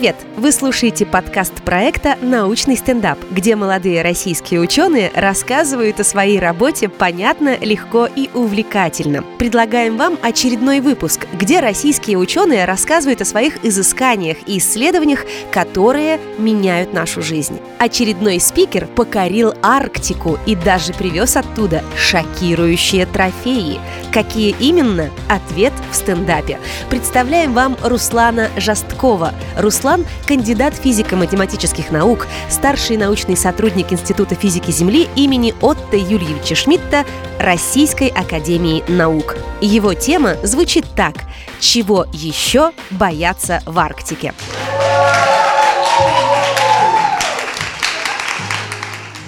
Привет! 0.00 0.16
Вы 0.38 0.50
слушаете 0.50 1.04
подкаст 1.04 1.52
проекта 1.62 2.16
«Научный 2.22 2.78
стендап», 2.78 3.18
где 3.30 3.54
молодые 3.54 4.00
российские 4.00 4.60
ученые 4.60 5.12
рассказывают 5.14 6.00
о 6.00 6.04
своей 6.04 6.38
работе 6.38 6.88
понятно, 6.88 7.58
легко 7.58 8.06
и 8.06 8.30
увлекательно. 8.32 9.22
Предлагаем 9.38 9.98
вам 9.98 10.16
очередной 10.22 10.80
выпуск, 10.80 11.26
где 11.34 11.60
российские 11.60 12.16
ученые 12.16 12.64
рассказывают 12.64 13.20
о 13.20 13.26
своих 13.26 13.62
изысканиях 13.62 14.38
и 14.46 14.56
исследованиях, 14.56 15.26
которые 15.52 16.18
меняют 16.38 16.94
нашу 16.94 17.20
жизнь. 17.20 17.60
Очередной 17.78 18.40
спикер 18.40 18.86
покорил 18.86 19.52
Арктику 19.60 20.38
и 20.46 20.56
даже 20.56 20.94
привез 20.94 21.36
оттуда 21.36 21.84
шокирующие 21.94 23.04
трофеи. 23.04 23.78
Какие 24.14 24.56
именно? 24.60 25.10
Ответ 25.28 25.74
в 25.90 25.94
стендапе. 25.94 26.58
Представляем 26.88 27.52
вам 27.52 27.76
Руслана 27.82 28.48
Жасткова. 28.56 29.34
Руслан– 29.58 29.89
кандидат 30.26 30.74
физико-математических 30.74 31.90
наук, 31.90 32.26
старший 32.48 32.96
научный 32.96 33.36
сотрудник 33.36 33.92
Института 33.92 34.34
физики 34.34 34.70
Земли 34.70 35.08
имени 35.16 35.54
Отто 35.60 35.96
Юльевича 35.96 36.54
Шмидта 36.54 37.04
Российской 37.38 38.08
Академии 38.08 38.84
Наук. 38.88 39.36
Его 39.60 39.94
тема 39.94 40.36
звучит 40.44 40.84
так– 40.96 41.14
«Чего 41.60 42.06
еще 42.10 42.72
боятся 42.90 43.60
в 43.66 43.78
Арктике?» 43.78 44.32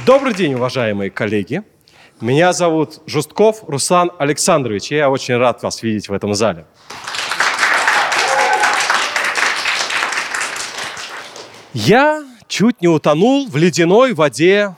Добрый 0.07 0.35
день, 0.35 0.55
уважаемые 0.55 1.11
коллеги. 1.11 1.63
Меня 2.23 2.55
зовут 2.55 3.01
Жустков 3.07 3.65
Руслан 3.69 4.11
Александрович, 4.19 4.91
и 4.91 4.97
я 4.97 5.11
очень 5.11 5.37
рад 5.37 5.63
вас 5.63 5.83
видеть 5.83 6.09
в 6.09 6.13
этом 6.13 6.35
зале. 6.35 6.65
Я 11.75 12.23
чуть 12.49 12.83
не 12.83 12.89
утонул 12.89 13.49
в 13.49 13.57
ледяной 13.57 14.13
воде 14.13 14.77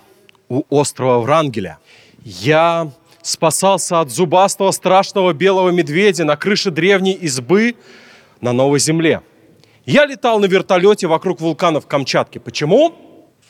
у 0.49 0.63
острова 0.71 1.19
Врангеля. 1.19 1.79
Я 2.23 2.93
спасался 3.21 4.01
от 4.01 4.11
зубастого 4.11 4.71
страшного 4.71 5.33
белого 5.33 5.71
медведя 5.71 6.25
на 6.25 6.37
крыше 6.37 6.71
древней 6.71 7.15
избы 7.15 7.75
на 8.41 8.53
Новой 8.53 8.79
Земле. 8.79 9.23
Я 9.85 10.07
летал 10.07 10.39
на 10.39 10.47
вертолете 10.47 11.09
вокруг 11.09 11.41
вулканов 11.41 11.87
Камчатки. 11.87 12.39
Почему? 12.39 12.95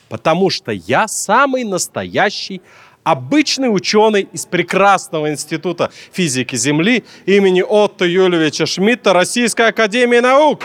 Потому 0.09 0.49
что 0.49 0.71
я 0.71 1.07
самый 1.07 1.63
настоящий 1.63 2.63
обычный 3.03 3.67
ученый 3.67 4.27
из 4.33 4.47
прекрасного 4.47 5.29
института 5.29 5.91
физики 6.11 6.55
Земли 6.55 7.03
имени 7.27 7.61
Отто 7.61 8.05
Юльевича 8.05 8.65
Шмидта 8.65 9.13
Российской 9.13 9.67
Академии 9.67 10.19
Наук. 10.19 10.63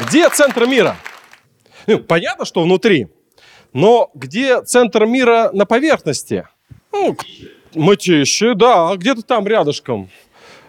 Где 0.00 0.28
центр 0.30 0.66
мира? 0.66 0.96
Ну, 1.86 1.98
понятно, 1.98 2.44
что 2.44 2.62
внутри. 2.62 3.08
Но 3.72 4.10
где 4.14 4.62
центр 4.62 5.04
мира 5.06 5.50
на 5.52 5.66
поверхности? 5.66 6.48
Ну, 6.92 7.16
мытищи, 7.74 8.54
да, 8.54 8.94
где-то 8.96 9.22
там 9.22 9.46
рядышком. 9.46 10.10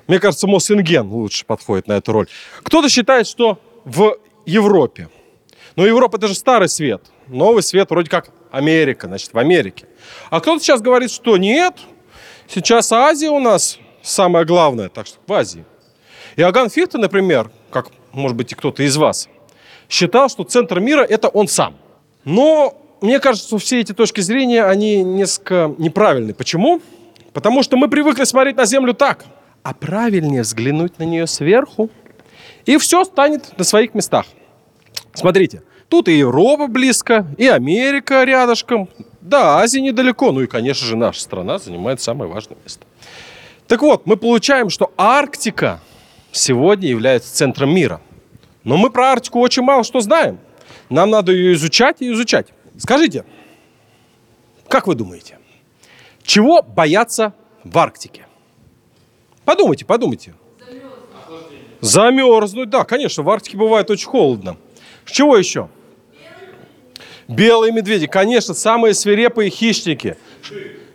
Мне 0.08 0.20
кажется, 0.20 0.48
Мосинген 0.48 1.08
лучше 1.08 1.46
подходит 1.46 1.88
на 1.88 1.94
эту 1.94 2.12
роль. 2.12 2.28
Кто-то 2.64 2.90
считает, 2.90 3.28
что 3.28 3.60
в 3.86 4.18
Европе. 4.46 5.10
Но 5.76 5.86
Европа 5.86 6.18
это 6.18 6.28
же 6.28 6.36
старый 6.36 6.68
свет. 6.68 7.02
Новый 7.28 7.64
свет 7.64 7.90
вроде 7.90 8.10
как 8.10 8.30
Америка, 8.52 9.08
значит, 9.08 9.34
в 9.34 9.38
Америке. 9.38 9.88
А 10.30 10.42
кто-то 10.42 10.62
сейчас 10.62 10.82
говорит, 10.82 11.10
что 11.10 11.38
нет, 11.38 11.76
сейчас 12.48 12.92
Азия 12.92 13.30
у 13.30 13.40
нас 13.40 13.80
самое 14.02 14.46
главное, 14.46 14.90
так 14.90 15.08
что 15.08 15.20
в 15.26 15.32
Азии. 15.32 15.64
Иоганн 16.36 16.70
Фихте, 16.70 16.98
например, 16.98 17.50
как 17.72 17.88
может 18.14 18.38
быть, 18.38 18.52
и 18.52 18.56
кто-то 18.56 18.84
из 18.84 18.98
вас, 18.98 19.30
считал, 19.90 20.30
что 20.30 20.44
центр 20.44 20.80
мира– 20.80 21.02
это 21.10 21.28
он 21.28 21.48
сам. 21.48 21.76
Но 22.24 22.74
мне 23.02 23.20
кажется, 23.20 23.48
что 23.48 23.58
все 23.58 23.80
эти 23.80 23.94
точки 23.94 24.22
зрения, 24.22 24.64
они 24.64 25.04
несколько 25.04 25.74
неправильны. 25.78 26.34
Почему? 26.34 26.82
Потому 27.34 27.64
что 27.64 27.78
мы 27.78 27.90
привыкли 27.90 28.24
смотреть 28.24 28.58
на 28.58 28.66
Землю 28.66 28.94
так, 28.94 29.26
а 29.64 29.74
правильнее 29.74 30.42
взглянуть 30.42 31.00
на 31.00 31.04
нее 31.04 31.28
сверху, 31.28 31.90
и 32.66 32.78
все 32.78 33.04
станет 33.06 33.58
на 33.58 33.64
своих 33.64 33.94
местах. 33.94 34.26
Смотрите, 35.14 35.64
тут 35.90 36.08
и 36.08 36.18
Европа 36.18 36.68
близко, 36.68 37.26
и 37.38 37.48
Америка 37.48 38.24
рядышком, 38.24 38.88
да, 39.20 39.60
Азия 39.60 39.82
недалеко, 39.82 40.32
ну 40.32 40.42
и, 40.42 40.48
конечно 40.48 40.86
же, 40.86 40.96
наша 40.96 41.22
страна 41.22 41.58
занимает 41.58 42.02
самое 42.02 42.32
важное 42.32 42.58
место. 42.64 42.86
Так 43.68 43.82
вот, 43.82 44.06
мы 44.06 44.18
получаем, 44.18 44.70
что 44.70 44.92
Арктика– 44.98 45.80
сегодня 46.32 46.90
является 46.90 47.34
центром 47.34 47.74
мира. 47.74 48.02
Но 48.64 48.78
мы 48.78 48.90
про 48.90 49.12
Арктику 49.12 49.40
очень 49.40 49.64
мало 49.64 49.84
что 49.84 50.00
знаем. 50.02 50.40
Нам 50.90 51.10
надо 51.10 51.32
ее 51.32 51.54
изучать 51.54 51.98
и 52.02 52.12
изучать. 52.12 52.48
Скажите, 52.78 53.26
как 54.68 54.88
вы 54.88 54.96
думаете, 54.96 55.38
чего 56.24 56.62
боятся 56.62 57.34
в 57.64 57.78
Арктике? 57.78 58.26
Подумайте, 59.46 59.86
подумайте. 59.86 60.34
Замерзнуть. 61.82 62.70
Да, 62.70 62.84
конечно, 62.84 63.24
в 63.24 63.30
Арктике 63.30 63.58
бывает 63.58 63.90
очень 63.90 64.08
холодно. 64.08 64.58
Чего 65.06 65.36
еще? 65.36 65.70
Белые 67.28 67.72
медведи, 67.72 68.08
конечно, 68.08 68.54
самые 68.54 68.94
свирепые 68.94 69.50
хищники. 69.50 70.18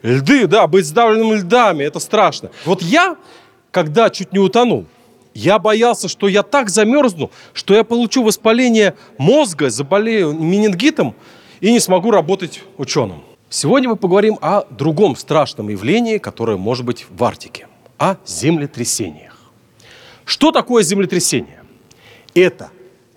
Льды, 0.03 0.47
да, 0.47 0.67
быть 0.67 0.87
сдавленным 0.87 1.33
льдами, 1.33 1.83
это 1.83 1.99
страшно. 1.99 2.51
Вот 2.65 2.83
я, 2.83 3.17
когда 3.71 4.11
чуть 4.11 4.33
не 4.33 4.39
утонул, 4.39 4.87
я 5.37 5.59
боялся, 5.59 6.09
что 6.09 6.29
я 6.29 6.43
так 6.43 6.71
замерзну, 6.71 7.31
что 7.53 7.75
я 7.75 7.85
получу 7.85 8.23
воспаление 8.23 8.95
мозга, 9.19 9.69
заболею 9.71 10.33
менингитом 10.33 11.15
и 11.61 11.71
не 11.71 11.79
смогу 11.79 12.11
работать 12.11 12.63
ученым. 12.79 13.23
Сегодня 13.51 13.91
мы 13.91 13.97
поговорим 13.97 14.39
о 14.41 14.65
другом 14.71 15.15
страшном 15.15 15.69
явлении, 15.69 16.19
которое 16.19 16.57
может 16.57 16.85
быть 16.85 17.07
в 17.09 17.23
Арктике, 17.23 17.69
о 17.99 18.17
землетрясениях. 18.25 19.37
Что 20.25 20.53
такое 20.53 20.83
землетрясение? 20.83 21.63
Это 22.35 22.71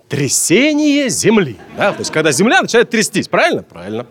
трясение 0.08 1.08
Земли. 1.08 1.56
Да? 1.76 1.92
То 1.92 2.00
есть, 2.00 2.10
когда 2.10 2.32
Земля 2.32 2.62
начинает 2.62 2.90
трястись, 2.90 3.28
правильно? 3.28 3.62
Правильно. 3.62 4.06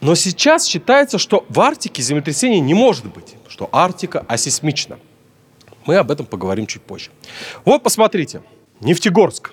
Но 0.00 0.14
сейчас 0.14 0.64
считается, 0.66 1.18
что 1.18 1.44
в 1.48 1.60
Арктике 1.60 2.00
землетрясения 2.00 2.60
не 2.60 2.74
может 2.74 3.06
быть, 3.06 3.34
что 3.48 3.68
Арктика 3.72 4.24
асейсмична. 4.28 4.98
Мы 5.88 5.96
об 5.96 6.10
этом 6.10 6.26
поговорим 6.26 6.66
чуть 6.66 6.82
позже. 6.82 7.08
Вот, 7.64 7.82
посмотрите. 7.82 8.42
Нефтегорск. 8.80 9.52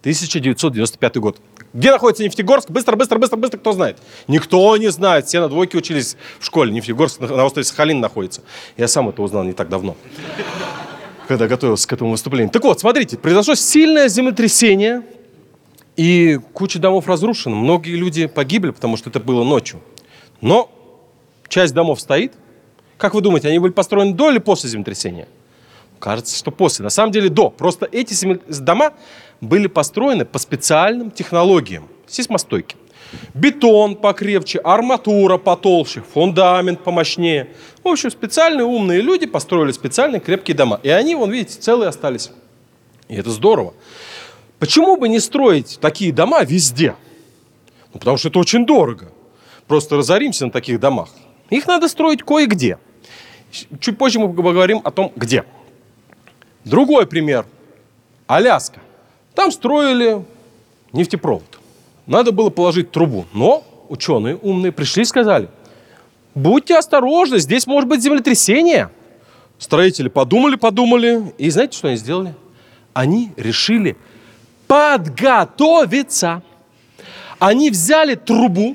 1995 0.00 1.16
год. 1.18 1.40
Где 1.72 1.92
находится 1.92 2.24
Нефтегорск? 2.24 2.70
Быстро, 2.70 2.96
быстро, 2.96 3.20
быстро, 3.20 3.36
быстро, 3.36 3.58
кто 3.58 3.70
знает? 3.70 3.98
Никто 4.26 4.76
не 4.78 4.90
знает. 4.90 5.26
Все 5.28 5.38
на 5.38 5.48
двойке 5.48 5.78
учились 5.78 6.16
в 6.40 6.44
школе. 6.44 6.72
Нефтегорск 6.72 7.20
на 7.20 7.44
острове 7.44 7.62
Сахалин 7.62 8.00
находится. 8.00 8.42
Я 8.76 8.88
сам 8.88 9.08
это 9.10 9.22
узнал 9.22 9.44
не 9.44 9.52
так 9.52 9.68
давно, 9.68 9.96
когда 11.28 11.46
готовился 11.46 11.86
к 11.86 11.92
этому 11.92 12.10
выступлению. 12.10 12.50
Так 12.50 12.64
вот, 12.64 12.80
смотрите, 12.80 13.16
произошло 13.16 13.54
сильное 13.54 14.08
землетрясение, 14.08 15.04
и 15.94 16.40
куча 16.52 16.80
домов 16.80 17.06
разрушена. 17.06 17.54
Многие 17.54 17.94
люди 17.94 18.26
погибли, 18.26 18.70
потому 18.70 18.96
что 18.96 19.08
это 19.08 19.20
было 19.20 19.44
ночью. 19.44 19.80
Но 20.40 20.68
часть 21.46 21.74
домов 21.74 22.00
стоит. 22.00 22.32
Как 22.98 23.14
вы 23.14 23.20
думаете, 23.20 23.46
они 23.46 23.60
были 23.60 23.70
построены 23.70 24.14
до 24.14 24.32
или 24.32 24.38
после 24.38 24.68
землетрясения? 24.68 25.28
Кажется, 25.98 26.36
что 26.36 26.50
после. 26.50 26.82
На 26.82 26.90
самом 26.90 27.12
деле 27.12 27.28
до. 27.28 27.50
Просто 27.50 27.88
эти 27.90 28.14
дома 28.60 28.92
были 29.40 29.66
построены 29.66 30.24
по 30.24 30.38
специальным 30.38 31.10
технологиям, 31.10 31.88
сейсмостойким. 32.06 32.78
Бетон 33.34 33.96
покрепче, 33.96 34.58
арматура 34.58 35.38
потолще, 35.38 36.02
фундамент 36.02 36.82
помощнее. 36.82 37.50
В 37.84 37.88
общем, 37.88 38.10
специальные 38.10 38.64
умные 38.64 39.00
люди 39.00 39.26
построили 39.26 39.72
специальные 39.72 40.20
крепкие 40.20 40.56
дома. 40.56 40.80
И 40.82 40.88
они, 40.88 41.14
вон, 41.14 41.30
видите, 41.30 41.60
целые 41.60 41.88
остались. 41.88 42.30
И 43.08 43.14
это 43.14 43.30
здорово. 43.30 43.74
Почему 44.58 44.96
бы 44.96 45.08
не 45.08 45.20
строить 45.20 45.78
такие 45.80 46.12
дома 46.12 46.42
везде? 46.42 46.96
Ну, 47.92 48.00
потому 48.00 48.16
что 48.16 48.28
это 48.28 48.38
очень 48.38 48.66
дорого. 48.66 49.12
Просто 49.66 49.96
разоримся 49.96 50.46
на 50.46 50.50
таких 50.50 50.80
домах. 50.80 51.10
Их 51.50 51.66
надо 51.66 51.88
строить 51.88 52.22
кое-где. 52.22 52.78
Чуть 53.80 53.96
позже 53.98 54.18
мы 54.18 54.32
поговорим 54.32 54.80
о 54.82 54.90
том, 54.90 55.12
где. 55.14 55.44
Другой 56.66 57.06
пример. 57.06 57.46
Аляска. 58.26 58.80
Там 59.36 59.52
строили 59.52 60.24
нефтепровод. 60.92 61.60
Надо 62.06 62.32
было 62.32 62.50
положить 62.50 62.90
трубу. 62.90 63.24
Но 63.32 63.62
ученые 63.88 64.34
умные 64.34 64.72
пришли 64.72 65.02
и 65.02 65.04
сказали, 65.04 65.48
будьте 66.34 66.76
осторожны, 66.76 67.38
здесь 67.38 67.68
может 67.68 67.88
быть 67.88 68.02
землетрясение. 68.02 68.90
Строители 69.58 70.08
подумали, 70.08 70.56
подумали. 70.56 71.32
И 71.38 71.50
знаете, 71.50 71.78
что 71.78 71.86
они 71.86 71.96
сделали? 71.98 72.34
Они 72.94 73.30
решили 73.36 73.96
подготовиться. 74.66 76.42
Они 77.38 77.70
взяли 77.70 78.16
трубу, 78.16 78.74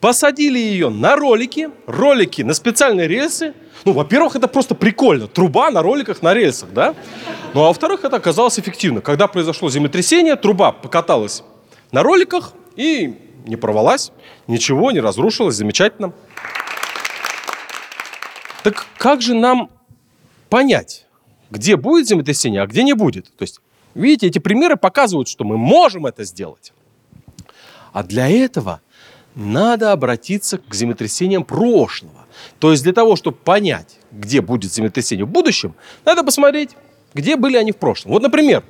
посадили 0.00 0.58
ее 0.58 0.88
на 0.88 1.16
ролики, 1.16 1.68
ролики 1.86 2.40
на 2.40 2.54
специальные 2.54 3.08
рельсы, 3.08 3.52
Ну, 3.84 3.92
во-первых, 3.92 4.36
это 4.36 4.48
просто 4.48 4.74
прикольно. 4.74 5.26
Труба 5.26 5.70
на 5.70 5.82
роликах 5.82 6.22
на 6.22 6.34
рельсах, 6.34 6.72
да? 6.72 6.94
Ну, 7.54 7.62
а 7.62 7.68
во-вторых, 7.68 8.04
это 8.04 8.16
оказалось 8.16 8.58
эффективно. 8.58 9.00
Когда 9.00 9.26
произошло 9.26 9.70
землетрясение, 9.70 10.36
труба 10.36 10.72
покаталась 10.72 11.42
на 11.92 12.02
роликах 12.02 12.52
и 12.76 13.18
не 13.46 13.56
порвалась, 13.56 14.12
ничего 14.46 14.90
не 14.92 15.00
разрушилось, 15.00 15.54
замечательно. 15.54 16.12
Так 18.62 18.86
как 18.98 19.22
же 19.22 19.34
нам 19.34 19.70
понять, 20.50 21.06
где 21.50 21.76
будет 21.76 22.06
землетрясение, 22.06 22.62
а 22.62 22.66
где 22.66 22.82
не 22.82 22.92
будет? 22.92 23.34
То 23.36 23.42
есть, 23.42 23.60
видите, 23.94 24.26
эти 24.26 24.38
примеры 24.38 24.76
показывают, 24.76 25.28
что 25.28 25.44
мы 25.44 25.56
можем 25.56 26.06
это 26.06 26.24
сделать. 26.24 26.72
А 27.92 28.02
для 28.02 28.28
этого 28.28 28.80
надо 29.40 29.92
обратиться 29.92 30.58
к 30.58 30.74
землетрясениям 30.74 31.44
прошлого. 31.44 32.26
То 32.58 32.70
есть 32.70 32.82
для 32.82 32.92
того, 32.92 33.16
чтобы 33.16 33.36
понять, 33.38 33.98
где 34.12 34.40
будет 34.40 34.72
землетрясение 34.72 35.24
в 35.24 35.28
будущем, 35.28 35.74
надо 36.04 36.22
посмотреть, 36.22 36.70
где 37.14 37.36
были 37.36 37.56
они 37.56 37.72
в 37.72 37.76
прошлом. 37.76 38.12
Вот, 38.12 38.22
например, 38.22 38.62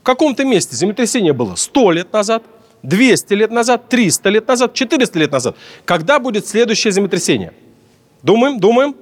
в 0.00 0.02
каком-то 0.02 0.44
месте 0.44 0.76
землетрясение 0.76 1.32
было 1.32 1.54
100 1.54 1.90
лет 1.92 2.12
назад, 2.12 2.42
200 2.82 3.34
лет 3.34 3.50
назад, 3.50 3.88
300 3.88 4.28
лет 4.30 4.48
назад, 4.48 4.74
400 4.74 5.18
лет 5.18 5.32
назад. 5.32 5.56
Когда 5.84 6.18
будет 6.18 6.46
следующее 6.46 6.92
землетрясение? 6.92 7.52
Думаем, 8.22 8.58
думаем. 8.58 8.96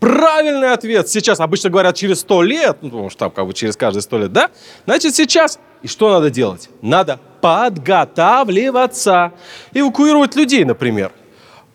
Правильный 0.00 0.72
ответ 0.72 1.08
сейчас. 1.08 1.40
Обычно 1.40 1.70
говорят 1.70 1.96
через 1.96 2.20
100 2.20 2.42
лет, 2.42 2.78
ну, 2.82 2.90
потому 2.90 3.10
что 3.10 3.18
там 3.20 3.30
как 3.30 3.46
бы 3.46 3.54
через 3.54 3.76
каждые 3.76 4.02
100 4.02 4.18
лет, 4.18 4.32
да? 4.32 4.50
Значит, 4.84 5.14
сейчас. 5.14 5.58
И 5.82 5.88
что 5.88 6.10
надо 6.10 6.30
делать? 6.30 6.68
Надо 6.82 7.20
подготавливаться. 7.44 9.34
Эвакуировать 9.74 10.34
людей, 10.34 10.64
например. 10.64 11.12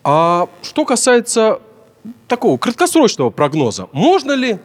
А 0.02 0.48
что 0.62 0.84
касается 0.84 1.60
такого 2.26 2.58
краткосрочного 2.58 3.30
прогноза, 3.30 3.86
можно 3.92 4.32
ли 4.32 4.58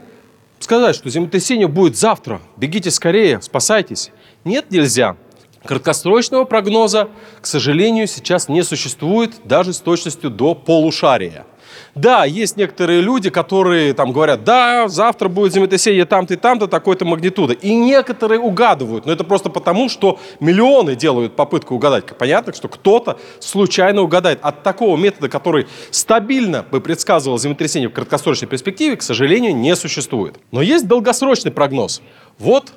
сказать, 0.57 0.95
что 0.95 1.07
землетрясение 1.11 1.67
будет 1.67 1.95
завтра? 1.95 2.41
Бегите 2.57 2.89
скорее, 2.89 3.39
спасайтесь. 3.43 4.09
Нет, 4.45 4.71
нельзя. 4.71 5.15
Краткосрочного 5.63 6.45
прогноза, 6.45 7.09
к 7.39 7.45
сожалению, 7.45 8.07
сейчас 8.07 8.49
не 8.49 8.63
существует 8.63 9.35
даже 9.43 9.73
с 9.73 9.81
точностью 9.81 10.31
до 10.31 10.55
полушария. 10.55 11.45
Да, 11.95 12.25
есть 12.25 12.57
некоторые 12.57 13.01
люди, 13.01 13.29
которые 13.29 13.93
там 13.93 14.11
говорят, 14.11 14.43
да, 14.43 14.87
завтра 14.87 15.29
будет 15.29 15.53
землетрясение 15.53 16.05
там-то 16.05 16.33
и 16.33 16.37
там-то, 16.37 16.67
такой-то 16.67 17.05
магнитуды. 17.05 17.53
И 17.53 17.73
некоторые 17.73 18.39
угадывают, 18.39 19.05
но 19.05 19.11
это 19.11 19.23
просто 19.23 19.49
потому, 19.49 19.87
что 19.87 20.19
миллионы 20.39 20.95
делают 20.95 21.35
попытку 21.35 21.75
угадать. 21.75 22.05
Понятно, 22.17 22.53
что 22.53 22.67
кто-то 22.67 23.17
случайно 23.39 24.01
угадает. 24.01 24.39
От 24.41 24.63
такого 24.63 24.97
метода, 24.97 25.29
который 25.29 25.67
стабильно 25.91 26.63
бы 26.63 26.81
предсказывал 26.81 27.37
землетрясение 27.37 27.89
в 27.89 27.93
краткосрочной 27.93 28.47
перспективе, 28.47 28.97
к 28.97 29.01
сожалению, 29.01 29.55
не 29.55 29.75
существует. 29.75 30.35
Но 30.51 30.61
есть 30.61 30.87
долгосрочный 30.87 31.51
прогноз. 31.51 32.01
Вот 32.39 32.73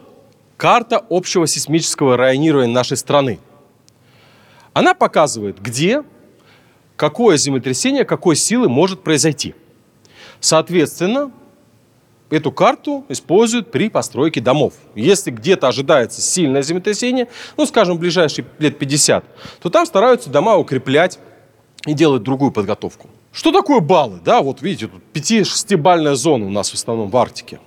карта 0.57 1.05
общего 1.11 1.47
сейсмического 1.47 2.17
районирования 2.17 2.73
нашей 2.73 2.97
страны. 2.97 3.39
Она 4.73 4.95
показывает, 4.95 5.61
где 5.61 6.03
какое 6.99 7.37
землетрясение, 7.37 8.05
какой 8.05 8.35
силы 8.35 8.69
может 8.69 9.05
произойти. 9.05 9.55
Соответственно, 10.41 11.31
эту 12.29 12.51
карту 12.51 13.05
используют 13.09 13.71
при 13.71 13.89
постройке 13.89 14.41
домов. 14.41 14.75
Если 14.97 15.31
где-то 15.31 15.69
ожидается 15.69 16.21
сильное 16.21 16.61
землетрясение, 16.63 17.29
ну, 17.57 17.67
скажем, 17.67 17.97
в 17.97 18.01
ближайшие 18.01 18.45
лет 18.59 18.79
50, 18.79 19.25
то 19.63 19.71
там 19.71 19.87
стараются 19.87 20.29
дома 20.29 20.57
укреплять 20.57 21.21
и 21.87 21.95
делать 21.95 22.25
другую 22.25 22.51
подготовку. 22.51 23.09
Что 23.33 23.53
такое 23.53 23.79
баллы? 23.79 24.19
Да, 24.25 24.43
вот 24.43 24.61
видите, 24.61 24.89
тут 24.89 25.03
5-6-бальная 25.15 26.17
зона 26.17 26.47
у 26.47 26.51
нас 26.51 26.71
в 26.71 26.75
основном 26.75 27.09
в 27.11 27.17
Арктике. 27.17 27.61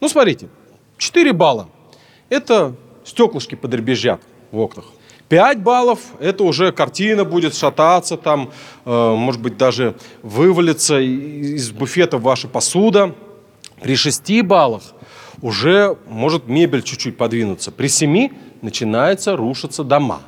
Ну, 0.00 0.08
смотрите, 0.08 0.48
4 0.96 1.32
балла– 1.34 1.68
это 2.30 2.74
стеклышки 3.04 3.54
подребезжат 3.54 4.22
в 4.50 4.58
окнах. 4.58 4.86
5 5.28 5.58
баллов– 5.62 6.00
это 6.20 6.42
уже 6.42 6.72
картина 6.72 7.24
будет 7.24 7.54
шататься, 7.54 8.16
там, 8.16 8.50
э, 8.84 9.14
может 9.14 9.42
быть, 9.42 9.56
даже 9.58 9.94
вывалится 10.22 10.98
из 11.00 11.70
буфета 11.70 12.16
ваша 12.16 12.48
посуда. 12.48 13.14
При 13.80 13.94
6 13.94 14.42
баллах 14.42 14.82
уже 15.42 15.96
может 16.08 16.48
мебель 16.48 16.82
чуть-чуть 16.82 17.16
подвинуться. 17.16 17.70
При 17.70 17.88
7 17.88 18.30
начинается 18.62 19.36
рушиться 19.36 19.84
дома. 19.84 20.22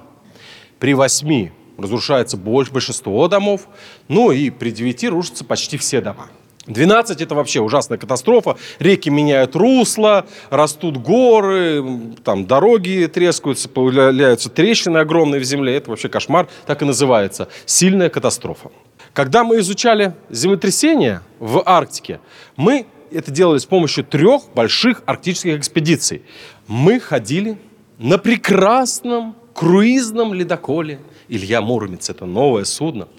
При 0.79 0.94
8 0.94 1.50
разрушается 1.79 2.37
больше, 2.37 2.70
большинство 2.70 3.26
домов. 3.26 3.69
Ну 4.08 4.31
и 4.31 4.50
при 4.50 4.70
9 4.70 5.05
рушатся 5.05 5.44
почти 5.44 5.79
все 5.79 6.00
дома. 6.00 6.29
12 6.67 7.21
это 7.23 7.35
вообще 7.35 7.61
ужасная 7.61 7.99
катастрофа. 7.99 8.57
Реки 8.79 9.09
меняют 9.09 9.57
русло, 9.57 10.27
растут 10.51 10.99
горы, 10.99 11.83
там 12.23 12.47
дороги 12.47 13.11
трескаются, 13.12 13.69
появляются 13.69 14.51
трещины 14.51 14.99
огромные 14.99 15.41
в 15.41 15.45
земле. 15.45 15.77
Это 15.77 15.91
вообще 15.91 16.09
кошмар, 16.09 16.49
так 16.67 16.83
и 16.83 16.85
называется. 16.85 17.49
Сильная 17.65 18.11
катастрофа. 18.11 18.71
Когда 19.15 19.43
мы 19.43 19.59
изучали 19.61 20.15
землетрясения 20.29 21.23
в 21.39 21.62
Арктике, 21.65 22.21
мы 22.57 22.87
это 23.11 23.31
делали 23.31 23.59
с 23.59 23.67
помощью 23.67 24.05
трех 24.05 24.43
больших 24.55 25.03
арктических 25.07 25.57
экспедиций. 25.59 26.23
Мы 26.69 27.01
ходили 27.01 27.59
на 27.99 28.19
прекрасном 28.19 29.35
круизном 29.55 30.35
ледоколе 30.35 31.01
Илья 31.29 31.61
Муромец. 31.61 32.11
Это 32.11 32.27
новое 32.27 32.65
судно– 32.65 33.09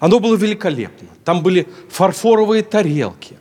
оно 0.00 0.18
было 0.18 0.34
великолепно. 0.34 1.08
Там 1.24 1.42
были 1.42 1.68
фарфоровые 1.90 2.62
тарелки. 2.62 3.36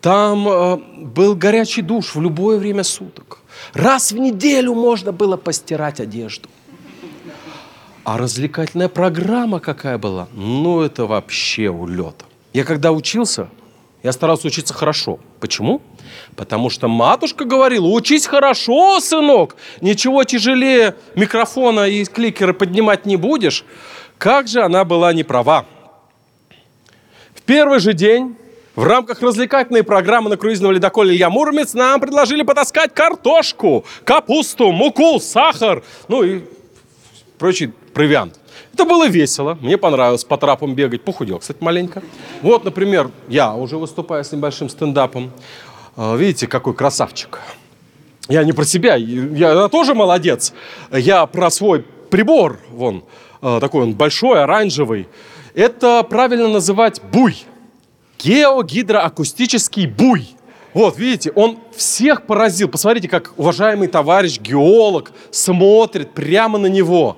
Там 0.00 0.48
э, 0.48 0.76
был 0.96 1.36
горячий 1.36 1.82
душ 1.82 2.14
в 2.14 2.22
любое 2.22 2.58
время 2.58 2.84
суток. 2.84 3.40
Раз 3.74 4.12
в 4.12 4.18
неделю 4.18 4.74
можно 4.74 5.12
было 5.12 5.36
постирать 5.36 6.00
одежду. 6.00 6.48
А 8.02 8.16
развлекательная 8.16 8.88
программа 8.88 9.60
какая 9.60 9.98
была? 9.98 10.28
Ну, 10.32 10.80
это 10.80 11.04
вообще 11.04 11.68
улет. 11.68 12.24
Я 12.54 12.64
когда 12.64 12.92
учился, 12.92 13.50
я 14.02 14.12
старался 14.12 14.46
учиться 14.46 14.72
хорошо. 14.72 15.18
Почему? 15.38 15.82
Потому 16.34 16.70
что 16.70 16.88
матушка 16.88 17.44
говорила, 17.44 17.86
учись 17.86 18.26
хорошо, 18.26 19.00
сынок, 19.00 19.54
ничего 19.82 20.24
тяжелее 20.24 20.96
микрофона 21.14 21.86
и 21.86 22.06
кликера 22.06 22.54
поднимать 22.54 23.04
не 23.04 23.16
будешь. 23.16 23.66
Как 24.16 24.48
же 24.48 24.62
она 24.62 24.86
была 24.86 25.12
не 25.12 25.24
права 25.24 25.66
первый 27.50 27.80
же 27.80 27.94
день 27.94 28.36
в 28.76 28.84
рамках 28.84 29.22
развлекательной 29.22 29.82
программы 29.82 30.30
на 30.30 30.36
круизном 30.36 30.70
ледоколе 30.70 31.16
«Илья 31.16 31.30
Муромец» 31.30 31.74
нам 31.74 32.00
предложили 32.00 32.44
потаскать 32.44 32.94
картошку, 32.94 33.84
капусту, 34.04 34.70
муку, 34.70 35.18
сахар, 35.18 35.82
ну 36.06 36.22
и 36.22 36.42
прочий 37.38 37.72
провиант. 37.92 38.38
Это 38.72 38.84
было 38.84 39.08
весело, 39.08 39.58
мне 39.60 39.76
понравилось 39.76 40.22
по 40.22 40.36
трапам 40.36 40.76
бегать, 40.76 41.02
похудел, 41.02 41.40
кстати, 41.40 41.58
маленько. 41.60 42.04
Вот, 42.40 42.64
например, 42.64 43.10
я 43.26 43.52
уже 43.52 43.78
выступаю 43.78 44.22
с 44.22 44.30
небольшим 44.30 44.68
стендапом. 44.68 45.32
А, 45.96 46.14
видите, 46.14 46.46
какой 46.46 46.74
красавчик. 46.74 47.40
Я 48.28 48.44
не 48.44 48.52
про 48.52 48.64
себя, 48.64 48.94
я 48.94 49.66
тоже 49.66 49.94
молодец. 49.94 50.52
Я 50.92 51.26
про 51.26 51.50
свой 51.50 51.84
прибор, 52.10 52.60
вон, 52.70 53.02
а, 53.42 53.58
такой 53.58 53.82
он 53.82 53.94
большой, 53.94 54.40
оранжевый. 54.40 55.08
Это 55.54 56.02
правильно 56.02 56.48
называть 56.48 57.00
буй. 57.12 57.44
Геогидроакустический 58.18 59.86
буй. 59.86 60.28
Вот, 60.74 60.98
видите, 60.98 61.32
он 61.32 61.58
всех 61.74 62.26
поразил. 62.26 62.68
Посмотрите, 62.68 63.08
как 63.08 63.32
уважаемый 63.36 63.88
товарищ 63.88 64.38
геолог 64.38 65.10
смотрит 65.30 66.12
прямо 66.12 66.58
на 66.58 66.66
него. 66.66 67.16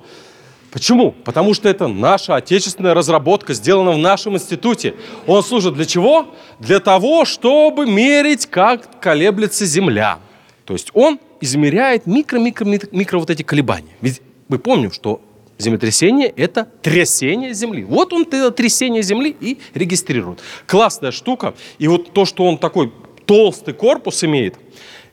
Почему? 0.71 1.11
Потому 1.11 1.53
что 1.53 1.69
это 1.69 1.87
наша 1.87 2.35
отечественная 2.35 2.95
разработка, 2.95 3.53
сделана 3.53 3.91
в 3.91 3.99
нашем 3.99 4.35
институте. 4.35 4.95
Он 5.27 5.43
служит 5.43 5.75
для 5.75 5.85
чего? 5.85 6.33
Для 6.57 6.79
того, 6.79 7.25
чтобы 7.25 7.85
мерить, 7.85 8.47
как 8.47 8.99
колеблется 8.99 9.65
Земля. 9.67 10.17
То 10.65 10.73
есть 10.73 10.89
он 10.95 11.19
измеряет 11.41 12.07
микро-микро-микро 12.07 13.19
вот 13.19 13.29
эти 13.29 13.43
колебания. 13.43 13.95
Ведь 14.01 14.21
мы 14.47 14.57
помним, 14.57 14.91
что 14.91 15.21
Землетрясение– 15.63 16.27
это 16.35 16.67
трясение 16.81 17.53
Земли. 17.53 17.85
Вот 17.85 18.11
он 18.11 18.23
это 18.23 18.51
трясение 18.51 19.01
Земли 19.01 19.35
и 19.39 19.59
регистрирует. 19.73 20.41
Классная 20.67 21.11
штука. 21.11 21.53
И 21.77 21.87
вот 21.87 22.11
то, 22.11 22.25
что 22.25 22.43
он 22.43 22.57
такой 22.57 22.91
толстый 23.25 23.73
корпус 23.73 24.23
имеет, 24.25 24.55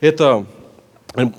это 0.01 0.45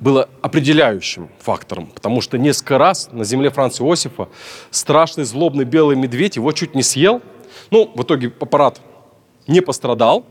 было 0.01 0.29
определяющим 0.41 1.29
фактором, 1.39 1.89
потому 1.89 2.21
что 2.23 2.39
несколько 2.39 2.79
раз 2.79 3.11
на 3.13 3.25
земле 3.25 3.51
Франца 3.51 3.85
Иосифа 3.85 4.29
страшный 4.71 5.25
злобный 5.25 5.65
белый 5.65 5.97
медведь 5.97 6.37
его 6.37 6.51
чуть 6.53 6.75
не 6.75 6.83
съел. 6.83 7.21
Ну, 7.71 7.91
в 7.95 8.03
итоге 8.03 8.33
аппарат 8.41 8.81
не 9.47 9.61
пострадал, 9.61 10.25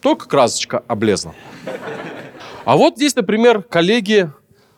только 0.00 0.28
красочка 0.28 0.82
облезла. 0.88 1.34
А 2.64 2.76
вот 2.76 2.96
здесь, 2.96 3.16
например, 3.16 3.62
коллеги 3.62 4.30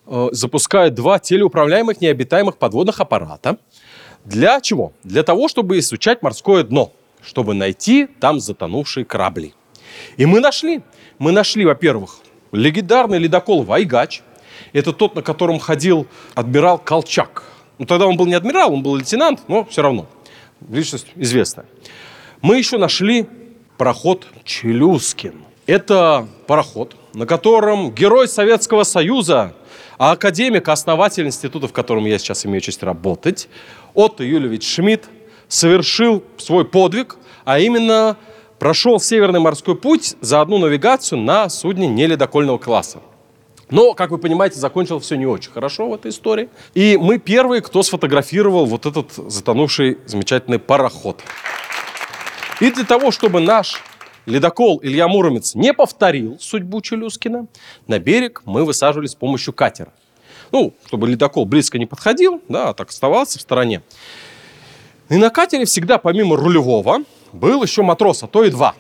Э, 0.07 0.29
запускает 0.33 0.95
два 0.95 1.19
телеуправляемых 1.19 2.01
необитаемых 2.01 2.59
подводных 2.59 3.01
аппарата. 3.01 3.57
Для 4.25 4.61
чего? 4.61 4.93
Для 5.03 5.23
того, 5.23 5.49
чтобы 5.49 5.79
изучать 5.79 6.23
морское 6.23 6.63
дно, 6.63 6.93
чтобы 7.23 7.55
найти 7.55 8.07
там 8.21 8.39
затонувшие 8.39 9.07
корабли. 9.07 9.55
И 10.19 10.27
мы 10.27 10.41
нашли. 10.41 10.83
Мы 11.19 11.33
нашли, 11.33 11.65
во-первых, 11.65 12.19
легендарный 12.53 13.19
ледокол 13.19 13.63
«Вайгач». 13.63 14.23
Это 14.73 14.93
тот, 14.93 15.15
на 15.15 15.23
котором 15.23 15.59
ходил 15.59 16.07
адмирал 16.35 16.79
Колчак. 16.79 17.45
Ну, 17.79 17.87
тогда 17.87 18.07
он 18.07 18.17
был 18.17 18.27
не 18.27 18.35
адмирал, 18.35 18.75
он 18.75 18.83
был 18.83 18.97
лейтенант, 18.97 19.41
но 19.49 19.65
все 19.65 19.83
равно. 19.83 20.07
Личность 20.69 21.07
известная. 21.17 21.67
Мы 22.43 22.59
еще 22.59 22.77
нашли 22.77 23.27
пароход 23.79 24.27
«Челюскин». 24.45 25.45
Это 25.67 26.29
пароход, 26.47 26.95
на 27.15 27.25
котором 27.25 27.91
герой 27.91 28.29
Советского 28.29 28.83
Союза, 28.83 29.55
а 29.99 30.13
академик, 30.13 30.69
основатель 30.69 31.27
института, 31.27 31.69
в 31.69 31.73
котором 31.73 32.05
я 32.07 32.19
сейчас 32.19 32.47
имею 32.47 32.61
честь 32.61 32.83
работать, 32.83 33.49
Отто 33.95 34.25
Юлевич 34.25 34.67
Шмидт, 34.67 35.05
совершил 35.49 36.23
свой 36.37 36.65
подвиг, 36.65 37.17
а 37.45 37.59
именно 37.59 38.17
прошел 38.59 38.99
Северный 38.99 39.41
морской 39.41 39.77
путь 39.77 40.17
за 40.21 40.41
одну 40.41 40.59
навигацию 40.59 41.21
на 41.21 41.49
судне 41.49 41.87
неледокольного 41.87 42.59
класса. 42.59 43.01
Но, 43.71 43.95
как 43.95 44.11
вы 44.11 44.19
понимаете, 44.19 44.59
закончил 44.59 44.99
все 45.01 45.17
не 45.17 45.27
очень 45.27 45.51
хорошо 45.51 45.89
в 45.89 45.95
этой 45.95 46.11
истории. 46.11 46.49
И 46.75 46.99
мы 47.01 47.19
первые, 47.19 47.63
кто 47.63 47.83
сфотографировал 47.83 48.67
вот 48.67 48.87
этот 48.87 49.13
затонувший 49.13 49.99
замечательный 50.07 50.59
пароход. 50.59 51.21
И 52.61 52.71
для 52.71 52.85
того, 52.85 53.11
чтобы 53.11 53.41
наш 53.41 53.83
ледокол 54.27 54.81
Илья 54.83 55.09
Муромец 55.09 55.55
не 55.55 55.73
повторил 55.73 56.39
судьбу 56.41 56.81
Челюскина, 56.81 57.47
на 57.87 57.99
берег 57.99 58.43
мы 58.45 58.65
высаживались 58.65 59.11
с 59.11 59.15
помощью 59.15 59.53
катера. 59.53 59.93
Ну, 60.53 60.75
чтобы 60.87 61.09
ледокол 61.09 61.47
близко 61.47 61.79
не 61.79 61.87
подходил, 61.87 62.41
да, 62.49 62.71
а 62.71 62.75
так 62.75 62.91
оставался 62.91 63.39
в 63.39 63.43
стороне. 63.43 63.83
И 65.09 65.17
на 65.17 65.31
катере 65.31 65.65
всегда, 65.65 65.99
помимо 65.99 66.37
рулевого, 66.37 67.01
был 67.33 67.63
еще 67.63 67.83
матрос, 67.83 68.23
а 68.23 68.27
то 68.27 68.45
и 68.45 68.51
два. 68.51 68.75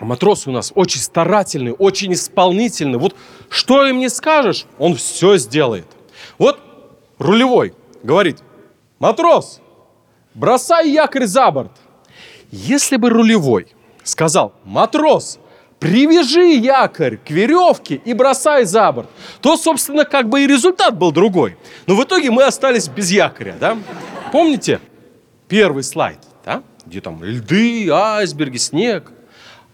Матросы 0.00 0.50
у 0.50 0.52
нас 0.52 0.72
очень 0.74 1.00
старательные, 1.00 1.74
очень 1.74 2.12
исполнительные. 2.12 2.98
Вот 2.98 3.14
что 3.48 3.86
им 3.86 3.98
не 3.98 4.08
скажешь, 4.08 4.66
он 4.78 4.94
все 4.94 5.36
сделает. 5.36 5.86
Вот 6.38 6.58
рулевой 7.18 7.74
говорит, 8.02 8.38
матрос, 8.98 9.60
бросай 10.34 10.90
якорь 10.90 11.26
за 11.26 11.50
борт. 11.50 11.72
Если 12.50 12.96
бы 12.96 13.10
рулевой 13.10 13.68
сказал, 14.04 14.52
матрос, 14.64 15.38
привяжи 15.78 16.54
якорь 16.54 17.16
к 17.16 17.30
веревке 17.30 17.96
и 17.96 18.12
бросай 18.12 18.64
за 18.64 18.92
борт, 18.92 19.08
то, 19.40 19.56
собственно, 19.56 20.04
как 20.04 20.28
бы 20.28 20.42
и 20.42 20.46
результат 20.46 20.96
был 20.96 21.12
другой. 21.12 21.56
Но 21.86 21.96
в 21.96 22.04
итоге 22.04 22.30
мы 22.30 22.44
остались 22.44 22.88
без 22.88 23.10
якоря, 23.10 23.56
да? 23.58 23.76
Помните 24.30 24.80
первый 25.48 25.82
слайд, 25.82 26.18
да? 26.44 26.62
Где 26.86 27.00
там 27.00 27.22
льды, 27.22 27.88
айсберги, 27.90 28.58
снег. 28.58 29.10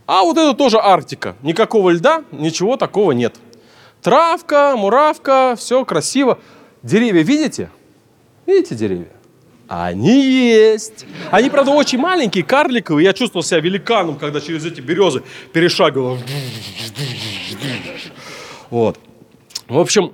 А 0.06 0.23
вот 0.23 0.38
это 0.38 0.54
тоже 0.54 0.78
Арктика. 0.78 1.37
Никакого 1.42 1.90
льда, 1.90 2.25
ничего 2.32 2.76
такого 2.78 3.12
нет. 3.12 3.37
Травка, 4.00 4.75
муравка, 4.76 5.54
все 5.58 5.85
красиво. 5.85 6.38
Деревья 6.82 7.23
видите? 7.23 7.70
Видите 8.47 8.75
деревья? 8.75 9.17
Они 9.68 10.25
есть. 10.25 11.04
Они, 11.30 11.50
правда, 11.50 11.72
очень 11.72 11.98
маленькие, 11.98 12.42
карликовые. 12.42 13.04
Я 13.04 13.12
чувствовал 13.12 13.44
себя 13.44 13.60
великаном, 13.60 14.16
когда 14.16 14.40
через 14.40 14.64
эти 14.64 14.80
березы 14.80 15.22
перешагивал. 15.52 16.18
Вот. 18.70 18.98
В 19.68 19.78
общем, 19.78 20.12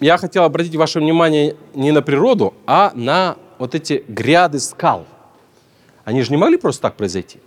я 0.00 0.18
хотел 0.18 0.44
обратить 0.44 0.76
ваше 0.76 1.00
внимание 1.00 1.56
не 1.74 1.92
на 1.92 2.02
природу, 2.02 2.54
а 2.66 2.92
на 2.94 3.36
вот 3.58 3.74
эти 3.74 4.04
гряды 4.06 4.60
скал. 4.60 5.06
Они 6.04 6.22
же 6.22 6.30
не 6.30 6.36
могли 6.36 6.58
просто 6.58 6.82
так 6.82 6.96
произойти. 6.96 7.38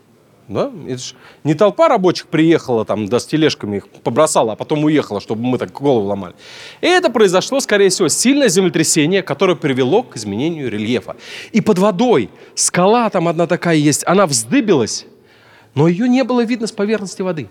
Да? 0.47 0.71
Это 0.87 0.97
ж 0.97 1.13
не 1.43 1.53
толпа 1.53 1.87
рабочих 1.87 2.27
приехала 2.27 2.83
там, 2.83 3.07
да, 3.07 3.19
с 3.19 3.25
тележками 3.25 3.77
их 3.77 3.87
побросала, 3.87 4.53
а 4.53 4.55
потом 4.55 4.83
уехала, 4.83 5.21
чтобы 5.21 5.41
мы 5.41 5.57
так 5.57 5.71
голову 5.71 6.07
ломали. 6.07 6.35
И 6.81 6.87
это 6.87 7.09
произошло, 7.09 7.61
скорее 7.61 7.89
всего, 7.89 8.09
сильное 8.09 8.49
землетрясение, 8.49 9.23
которое 9.23 9.55
привело 9.55 10.03
к 10.03 10.17
изменению 10.17 10.69
рельефа. 10.69 11.15
И 11.53 11.61
под 11.61 11.79
водой 11.79 12.29
скала 12.55 13.09
там 13.09 13.29
одна 13.29 13.47
такая 13.47 13.77
есть, 13.77 14.03
она 14.05 14.27
вздыбилась, 14.27 15.05
но 15.75 15.87
ее 15.87 16.09
не 16.09 16.23
было 16.23 16.43
видно 16.43 16.67
с 16.67 16.73
поверхности 16.73 17.21
воды. 17.21 17.49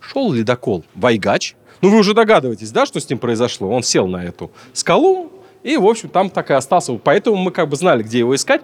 Шел 0.00 0.32
ледокол 0.32 0.84
Вайгач. 0.94 1.54
Ну, 1.82 1.90
вы 1.90 1.98
уже 1.98 2.14
догадываетесь, 2.14 2.70
да, 2.70 2.86
что 2.86 3.00
с 3.00 3.08
ним 3.10 3.18
произошло? 3.18 3.68
Он 3.68 3.82
сел 3.82 4.06
на 4.06 4.24
эту 4.24 4.50
скалу, 4.72 5.30
и, 5.62 5.76
в 5.76 5.86
общем, 5.86 6.08
там 6.08 6.30
так 6.30 6.50
и 6.50 6.54
остался. 6.54 6.94
Поэтому 6.94 7.36
мы 7.36 7.50
как 7.50 7.68
бы 7.68 7.76
знали, 7.76 8.02
где 8.02 8.20
его 8.20 8.34
искать, 8.34 8.62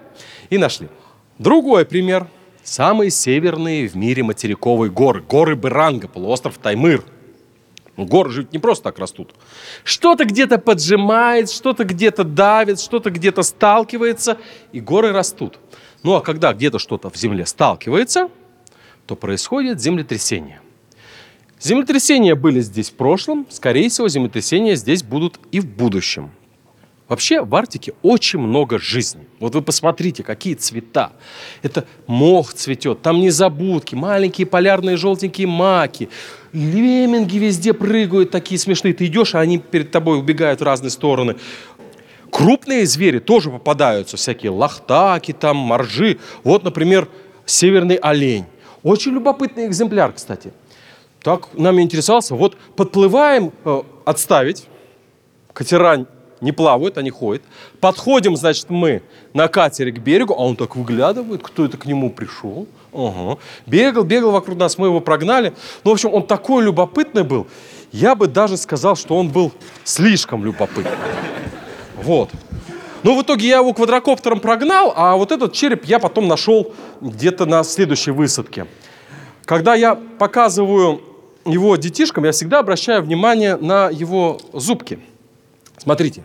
и 0.49 0.57
нашли. 0.57 0.87
Другой 1.37 1.85
пример– 1.85 2.27
Самые 2.63 3.09
северные 3.09 3.87
в 3.87 3.95
мире 3.95 4.23
материковые 4.23 4.91
горы. 4.91 5.21
Горы 5.21 5.55
Беранга, 5.55 6.07
полуостров 6.07 6.57
Таймыр. 6.57 7.03
Ну, 7.97 8.05
горы 8.05 8.31
же 8.31 8.47
не 8.51 8.59
просто 8.59 8.85
так 8.85 8.99
растут. 8.99 9.33
Что-то 9.83 10.25
где-то 10.25 10.57
поджимает, 10.59 11.49
что-то 11.49 11.83
где-то 11.83 12.23
давит, 12.23 12.79
что-то 12.79 13.09
где-то 13.09 13.43
сталкивается, 13.43 14.37
и 14.71 14.79
горы 14.79 15.11
растут. 15.11 15.59
Ну 16.03 16.15
а 16.15 16.21
когда 16.21 16.53
где-то 16.53 16.79
что-то 16.79 17.09
в 17.09 17.17
земле 17.17 17.45
сталкивается, 17.45 18.29
то 19.05 19.15
происходит 19.15 19.81
землетрясение. 19.81 20.61
Землетрясения 21.59 22.33
были 22.33 22.59
здесь 22.61 22.89
в 22.89 22.93
прошлом, 22.93 23.45
скорее 23.49 23.89
всего, 23.89 24.07
землетрясения 24.07 24.75
здесь 24.75 25.03
будут 25.03 25.39
и 25.51 25.59
в 25.59 25.67
будущем. 25.67 26.31
Вообще 27.11 27.43
в 27.43 27.53
Арктике 27.53 27.91
очень 28.03 28.39
много 28.39 28.79
жизни. 28.79 29.27
Вот 29.41 29.53
вы 29.53 29.61
посмотрите, 29.61 30.23
какие 30.23 30.53
цвета. 30.53 31.11
Это 31.61 31.85
мох 32.07 32.53
цветет, 32.53 33.01
там 33.01 33.19
незабудки, 33.19 33.95
маленькие 33.95 34.47
полярные 34.47 34.95
желтенькие 34.95 35.45
маки. 35.45 36.07
Лемминги 36.53 37.37
везде 37.37 37.73
прыгают, 37.73 38.31
такие 38.31 38.57
смешные. 38.57 38.93
Ты 38.93 39.07
идешь, 39.07 39.35
а 39.35 39.41
они 39.41 39.57
перед 39.57 39.91
тобой 39.91 40.19
убегают 40.19 40.61
в 40.61 40.63
разные 40.63 40.89
стороны. 40.89 41.35
Крупные 42.31 42.85
звери 42.85 43.19
тоже 43.19 43.49
попадаются, 43.49 44.15
всякие 44.15 44.51
лохтаки, 44.51 45.33
там, 45.33 45.57
моржи. 45.57 46.17
Вот, 46.45 46.63
например, 46.63 47.09
северный 47.45 47.95
олень. 47.95 48.45
Очень 48.83 49.11
любопытный 49.11 49.67
экземпляр, 49.67 50.13
кстати. 50.13 50.53
Так 51.21 51.49
нами 51.55 51.81
интересовался. 51.81 52.35
Вот 52.35 52.55
подплываем, 52.77 53.51
э, 53.65 53.81
отставить, 54.05 54.67
катера 55.51 56.05
не 56.41 56.51
плавают, 56.51 56.97
они 56.97 57.11
ходят. 57.11 57.43
Подходим, 57.79 58.35
значит, 58.35 58.69
мы 58.69 59.03
на 59.33 59.47
катере 59.47 59.91
к 59.91 59.99
берегу, 59.99 60.33
а 60.33 60.43
он 60.43 60.55
так 60.55 60.75
выглядывает, 60.75 61.41
кто 61.43 61.65
это 61.65 61.77
к 61.77 61.85
нему 61.85 62.09
пришел. 62.09 62.67
Ага. 62.93 63.37
Бегал, 63.65 64.03
бегал 64.03 64.31
вокруг 64.31 64.57
нас, 64.57 64.77
мы 64.77 64.87
его 64.87 64.99
прогнали. 64.99 65.53
Ну, 65.83 65.91
в 65.91 65.93
общем, 65.93 66.13
он 66.13 66.23
такой 66.25 66.63
любопытный 66.63 67.23
был. 67.23 67.47
Я 67.91 68.15
бы 68.15 68.27
даже 68.27 68.57
сказал, 68.57 68.95
что 68.95 69.15
он 69.15 69.29
был 69.29 69.51
слишком 69.83 70.43
любопытный. 70.43 70.91
Вот. 72.03 72.29
Ну, 73.03 73.17
в 73.17 73.23
итоге 73.23 73.47
я 73.47 73.57
его 73.57 73.73
квадрокоптером 73.73 74.39
прогнал, 74.39 74.93
а 74.95 75.15
вот 75.15 75.31
этот 75.31 75.53
череп 75.53 75.85
я 75.85 75.99
потом 75.99 76.27
нашел 76.27 76.73
где-то 77.01 77.45
на 77.45 77.63
следующей 77.63 78.11
высадке. 78.11 78.67
Когда 79.45 79.73
я 79.73 79.95
показываю 79.95 81.01
его 81.45 81.75
детишкам, 81.75 82.25
я 82.25 82.31
всегда 82.31 82.59
обращаю 82.59 83.01
внимание 83.01 83.55
на 83.55 83.89
его 83.89 84.39
зубки. 84.53 84.99
Смотрите, 85.81 86.23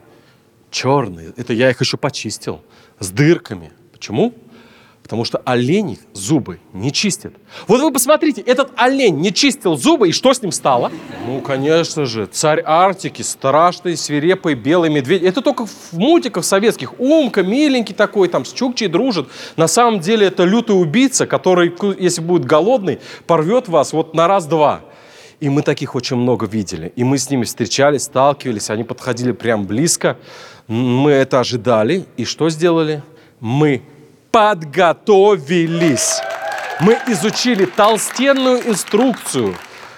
черные. 0.71 1.33
Это 1.35 1.55
я 1.55 1.71
их 1.71 1.81
еще 1.81 1.97
почистил. 1.97 2.61
С 2.99 3.09
дырками. 3.09 3.73
Почему? 3.91 4.35
Потому 5.03 5.25
что 5.25 5.39
олени 5.47 5.99
зубы 6.13 6.61
не 6.75 6.93
чистят. 6.93 7.33
Вот 7.67 7.81
вы 7.81 7.91
посмотрите, 7.91 8.43
этот 8.43 8.73
олень 8.77 9.17
не 9.17 9.33
чистил 9.33 9.79
зубы, 9.79 10.11
и 10.11 10.13
что 10.13 10.35
с 10.35 10.43
ним 10.43 10.53
стало? 10.53 10.93
Ну, 11.27 11.41
конечно 11.41 12.05
же, 12.05 12.27
царь 12.27 12.63
Арктики, 12.67 13.23
страшный, 13.23 13.97
свирепый, 13.97 14.53
белый 14.53 14.91
медведь. 14.91 15.23
Это 15.23 15.41
только 15.41 15.65
в 15.65 15.93
мультиках 15.93 16.45
советских. 16.45 17.01
Умка, 17.01 17.43
миленький 17.43 17.95
такой, 17.95 18.29
там, 18.29 18.45
с 18.45 18.53
Чукчей 18.53 18.89
дружит. 18.89 19.27
На 19.57 19.69
самом 19.69 20.01
деле 20.01 20.27
это 20.27 20.45
лютый 20.45 20.73
убийца, 20.73 21.27
который, 21.27 21.73
если 21.99 22.21
будет 22.21 22.45
голодный, 22.45 22.99
порвет 23.27 23.69
вас 23.69 23.95
вот 23.95 24.13
на 24.13 24.29
раз-два. 24.29 24.83
И 25.39 25.49
мы 25.49 25.63
таких 25.63 25.95
очень 25.95 26.17
много 26.17 26.47
видели. 26.47 26.93
И 26.97 27.05
мы 27.05 27.19
с 27.19 27.29
ними 27.29 27.45
встречались, 27.45 28.05
сталкивались, 28.05 28.71
они 28.71 28.85
подходили 28.85 29.33
прям 29.33 29.67
близко. 29.67 30.17
Мы 30.67 31.11
это 31.11 31.41
ожидали. 31.41 32.07
И 32.17 32.25
что 32.25 32.49
сделали? 32.49 33.03
Мы 33.41 33.83
подготовились. 34.33 36.21
Мы 36.81 36.99
изучили 37.09 37.67
толстенную 37.67 38.69
инструкцию, 38.69 39.55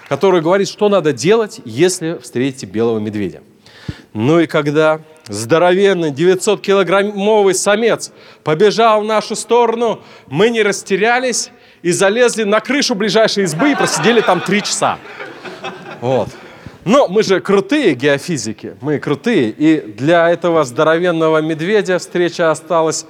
которая 0.09 0.41
говорит, 0.41 0.67
что 0.67 0.89
надо 0.89 1.13
делать, 1.13 1.61
если 1.65 2.19
встретите 2.21 2.65
белого 2.65 2.99
медведя. 2.99 3.41
Ну 4.13 4.39
и 4.39 4.47
когда 4.47 5.01
здоровенный 5.27 6.11
900-килограммовый 6.11 7.53
самец 7.53 8.11
побежал 8.43 9.01
в 9.01 9.05
нашу 9.05 9.35
сторону, 9.35 10.01
мы 10.27 10.49
не 10.49 10.63
растерялись 10.63 11.51
и 11.81 11.91
залезли 11.91 12.43
на 12.43 12.59
крышу 12.59 12.95
ближайшей 12.95 13.43
избы 13.43 13.71
и 13.71 13.75
просидели 13.75 14.21
там 14.21 14.41
три 14.41 14.61
часа. 14.63 14.97
Вот. 16.01 16.29
Но 16.85 17.07
мы 17.07 17.23
же 17.23 17.39
крутые 17.41 17.93
геофизики, 17.93 18.75
мы 18.81 18.99
крутые, 18.99 19.49
и 19.49 19.81
для 19.81 20.29
этого 20.29 20.63
здоровенного 20.63 21.41
медведя 21.41 21.99
встреча 21.99 22.51
осталась 22.51 23.05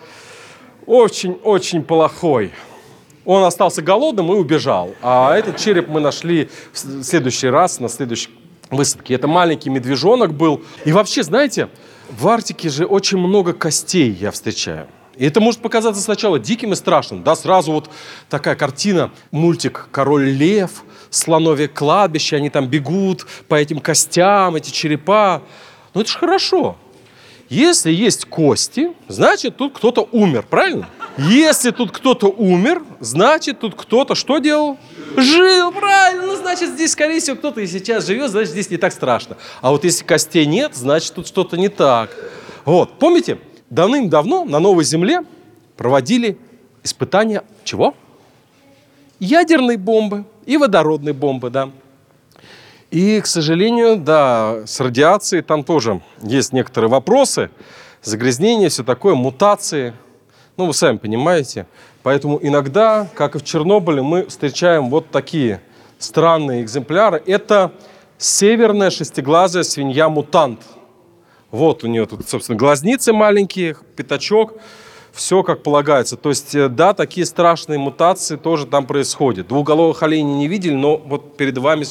очень-очень 0.85 1.83
плохой. 1.83 2.51
Он 3.25 3.43
остался 3.43 3.83
голодным 3.83 4.31
и 4.31 4.35
убежал. 4.35 4.95
А 5.03 5.35
этот 5.37 5.57
череп 5.57 5.87
мы 5.87 5.99
нашли 5.99 6.49
в 6.73 7.03
следующий 7.03 7.47
раз, 7.47 7.79
на 7.79 7.89
следующей 7.89 8.29
высадке. 8.71 9.13
Это 9.13 9.27
маленький 9.27 9.69
медвежонок 9.69 10.33
был. 10.33 10.63
И 10.83 10.91
вообще, 10.91 11.21
знаете, 11.21 11.69
в 12.09 12.27
Арктике 12.27 12.69
же 12.69 12.85
очень 12.85 13.19
много 13.19 13.53
костей 13.53 14.09
я 14.11 14.31
встречаю. 14.31 14.87
И 15.19 15.25
это 15.25 15.41
может 15.41 15.59
показаться 15.59 16.01
сначала 16.01 16.39
диким 16.39 16.71
и 16.71 16.75
страшным. 16.75 17.23
Да, 17.23 17.35
сразу 17.35 17.73
вот 17.73 17.89
такая 18.29 18.55
картина, 18.55 19.11
мультик 19.31 19.89
«Король 19.91 20.29
лев», 20.29 20.83
слоновье 21.09 21.67
кладбище, 21.67 22.37
они 22.37 22.49
там 22.49 22.67
бегут 22.67 23.27
по 23.49 23.55
этим 23.55 23.81
костям, 23.81 24.55
эти 24.55 24.71
черепа. 24.71 25.41
Ну 25.93 26.01
это 26.01 26.09
же 26.09 26.17
хорошо. 26.17 26.77
Если 27.49 27.91
есть 27.91 28.25
кости, 28.25 28.93
значит 29.09 29.57
тут 29.57 29.73
кто-то 29.75 30.07
умер, 30.13 30.45
правильно? 30.49 30.87
Если 31.17 31.71
тут 31.71 31.91
кто-то 31.91 32.27
умер, 32.27 32.83
значит 33.01 33.59
тут 33.59 33.75
кто-то 33.75 34.15
что 34.15 34.37
делал? 34.37 34.77
Жил, 35.17 35.73
правильно. 35.73 36.27
Ну, 36.27 36.35
значит, 36.37 36.69
здесь, 36.69 36.93
скорее 36.93 37.19
всего, 37.19 37.35
кто-то 37.35 37.59
и 37.59 37.67
сейчас 37.67 38.05
живет, 38.05 38.31
значит, 38.31 38.51
здесь 38.51 38.69
не 38.69 38.77
так 38.77 38.93
страшно. 38.93 39.35
А 39.61 39.71
вот 39.71 39.83
если 39.83 40.05
костей 40.05 40.45
нет, 40.45 40.75
значит, 40.75 41.13
тут 41.13 41.27
что-то 41.27 41.57
не 41.57 41.67
так. 41.67 42.15
Вот, 42.63 42.99
помните, 42.99 43.39
давным-давно 43.69 44.45
на 44.45 44.59
Новой 44.59 44.83
Земле 44.83 45.23
проводили 45.77 46.37
испытания 46.83 47.43
чего? 47.63 47.95
Ядерной 49.19 49.77
бомбы 49.77 50.25
и 50.45 50.57
водородной 50.57 51.13
бомбы, 51.13 51.49
да. 51.49 51.69
И, 52.91 53.21
к 53.21 53.27
сожалению, 53.27 53.97
да, 53.97 54.63
с 54.65 54.79
радиацией 54.79 55.43
там 55.43 55.63
тоже 55.63 56.01
есть 56.21 56.53
некоторые 56.53 56.89
вопросы. 56.89 57.51
Загрязнение, 58.01 58.69
все 58.69 58.83
такое, 58.83 59.13
мутации. 59.13 59.93
Ну, 60.57 60.65
вы 60.65 60.73
сами 60.73 60.97
понимаете. 60.97 61.67
Поэтому 62.01 62.39
иногда, 62.41 63.07
как 63.13 63.35
и 63.35 63.39
в 63.39 63.43
Чернобыле, 63.43 64.01
мы 64.01 64.25
встречаем 64.25 64.89
вот 64.89 65.11
такие 65.11 65.61
странные 65.99 66.63
экземпляры. 66.63 67.21
Это 67.25 67.71
северная 68.17 68.89
шестиглазая 68.89 69.63
свинья-мутант. 69.63 70.61
Вот 71.51 71.83
у 71.83 71.87
нее 71.87 72.05
тут, 72.05 72.27
собственно, 72.27 72.57
глазницы 72.57 73.13
маленькие, 73.13 73.75
пятачок. 73.95 74.53
Все 75.11 75.41
как 75.41 75.63
полагается. 75.63 76.15
То 76.17 76.29
есть, 76.29 76.53
э, 76.53 76.69
да, 76.69 76.93
такие 76.93 77.25
страшные 77.25 77.79
мутации 77.79 78.35
тоже 78.35 78.67
там 78.67 78.85
происходят. 78.85 79.47
Двуголовых 79.47 80.03
оленей 80.03 80.35
не 80.35 80.47
видели, 80.47 80.75
но 80.75 80.97
вот 80.97 81.35
перед 81.35 81.57
вами 81.57 81.85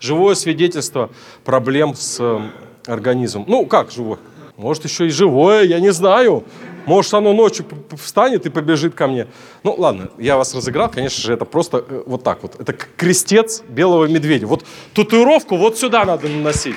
живое 0.00 0.34
свидетельство 0.34 1.10
проблем 1.44 1.94
с 1.94 2.18
э, 2.20 2.40
организмом. 2.86 3.46
Ну, 3.48 3.64
как 3.64 3.90
живое? 3.90 4.18
Может, 4.58 4.84
еще 4.84 5.06
и 5.06 5.10
живое, 5.10 5.62
я 5.64 5.80
не 5.80 5.90
знаю. 5.92 6.44
Может, 6.84 7.14
оно 7.14 7.32
ночью 7.32 7.64
встанет 7.96 8.44
и 8.44 8.50
побежит 8.50 8.94
ко 8.94 9.06
мне. 9.06 9.26
Ну, 9.62 9.74
ладно, 9.76 10.10
я 10.18 10.36
вас 10.36 10.54
разыграл. 10.54 10.90
Конечно 10.90 11.22
же, 11.22 11.32
это 11.32 11.46
просто 11.46 11.84
э, 11.88 12.02
вот 12.06 12.22
так 12.22 12.42
вот. 12.42 12.60
Это 12.60 12.74
крестец 12.74 13.62
белого 13.68 14.06
медведя. 14.06 14.46
Вот 14.46 14.64
татуировку 14.94 15.56
вот 15.56 15.78
сюда 15.78 16.04
надо 16.04 16.28
наносить. 16.28 16.76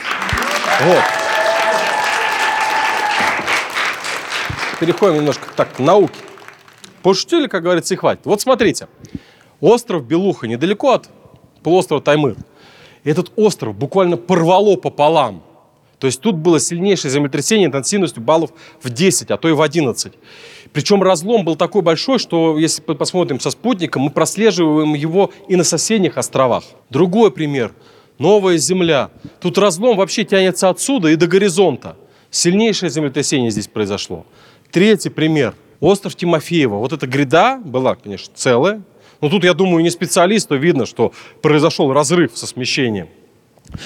Вот. 0.83 1.03
Переходим 4.81 5.17
немножко 5.17 5.47
так 5.55 5.75
к 5.75 5.79
науке. 5.79 6.15
Пошутили, 7.03 7.45
как 7.45 7.61
говорится, 7.61 7.93
и 7.93 7.97
хватит. 7.97 8.25
Вот 8.25 8.41
смотрите. 8.41 8.87
Остров 9.59 10.03
Белуха 10.07 10.47
недалеко 10.47 10.93
от 10.93 11.07
полуострова 11.61 12.01
Таймыр. 12.01 12.35
Этот 13.03 13.31
остров 13.35 13.75
буквально 13.75 14.17
порвало 14.17 14.77
пополам. 14.77 15.43
То 15.99 16.07
есть 16.07 16.19
тут 16.19 16.37
было 16.37 16.59
сильнейшее 16.59 17.11
землетрясение 17.11 17.67
интенсивностью 17.67 18.23
баллов 18.23 18.53
в 18.81 18.89
10, 18.89 19.29
а 19.29 19.37
то 19.37 19.47
и 19.49 19.51
в 19.51 19.61
11. 19.61 20.13
Причем 20.73 21.03
разлом 21.03 21.45
был 21.45 21.55
такой 21.55 21.83
большой, 21.83 22.17
что 22.17 22.57
если 22.57 22.81
посмотрим 22.81 23.39
со 23.39 23.51
спутником, 23.51 24.01
мы 24.01 24.09
прослеживаем 24.09 24.95
его 24.95 25.31
и 25.47 25.57
на 25.57 25.63
соседних 25.63 26.17
островах. 26.17 26.63
Другой 26.89 27.31
пример. 27.31 27.71
Новая 28.17 28.57
Земля. 28.57 29.11
Тут 29.41 29.59
разлом 29.59 29.95
вообще 29.97 30.23
тянется 30.23 30.69
отсюда 30.69 31.09
и 31.09 31.15
до 31.15 31.27
горизонта. 31.27 31.97
Сильнейшее 32.31 32.89
землетрясение 32.89 33.51
здесь 33.51 33.67
произошло. 33.67 34.25
Третий 34.71 35.09
пример. 35.09 35.53
Остров 35.79 36.15
Тимофеева. 36.15 36.75
Вот 36.75 36.93
эта 36.93 37.07
гряда 37.07 37.57
была, 37.57 37.95
конечно, 37.95 38.31
целая, 38.35 38.83
но 39.19 39.29
тут, 39.29 39.43
я 39.43 39.53
думаю, 39.53 39.83
не 39.83 39.89
специалисту 39.89 40.55
видно, 40.55 40.85
что 40.85 41.11
произошел 41.41 41.91
разрыв 41.91 42.37
со 42.37 42.47
смещением. 42.47 43.09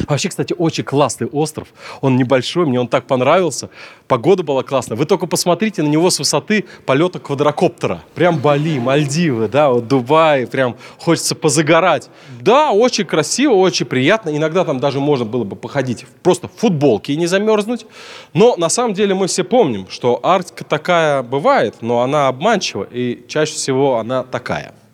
Вообще, 0.08 0.30
кстати, 0.30 0.54
очень 0.58 0.84
классный 0.84 1.28
остров. 1.28 1.68
Он 2.02 2.16
небольшой, 2.16 2.66
мне 2.66 2.80
он 2.80 2.88
так 2.88 3.06
понравился. 3.06 3.70
Погода 4.08 4.44
была 4.44 4.64
классная. 4.64 4.98
Вы 4.98 5.06
только 5.06 5.28
посмотрите 5.28 5.84
на 5.84 5.88
него 5.88 6.10
с 6.10 6.20
высоты 6.20 6.66
полета 6.86 7.20
квадрокоптера. 7.20 8.04
Прям 8.14 8.40
Бали, 8.40 8.80
Мальдивы, 8.80 9.48
да, 9.48 9.70
вот 9.70 9.88
Дубай, 9.88 10.48
прям 10.48 10.76
хочется 10.98 11.36
позагорать. 11.36 12.10
Да, 12.42 12.72
очень 12.72 13.06
красиво, 13.06 13.54
очень 13.54 13.86
приятно. 13.86 14.36
Иногда 14.36 14.64
там 14.66 14.80
даже 14.80 15.00
можно 15.00 15.26
было 15.26 15.44
бы 15.44 15.56
походить 15.56 16.06
просто 16.24 16.48
в 16.48 16.54
футболке 16.54 17.14
и 17.14 17.18
не 17.18 17.28
замерзнуть. 17.28 17.86
Но 18.34 18.56
на 18.58 18.70
самом 18.70 18.94
деле 18.94 19.14
мы 19.16 19.28
все 19.28 19.44
помним, 19.44 19.88
что 19.90 20.20
Арктика 20.24 20.64
такая 20.64 21.24
бывает, 21.24 21.76
но 21.82 22.02
она 22.02 22.28
обманчива, 22.28 22.88
и 22.90 23.26
чаще 23.28 23.54
всего 23.54 23.98
она 23.98 24.24
такая– 24.24 24.74